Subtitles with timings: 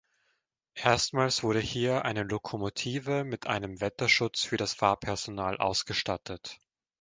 [0.79, 6.57] Erstmals wurde hier eine Lokomotive mit einem Wetterschutz für das Fahrpersonal ausgestattet.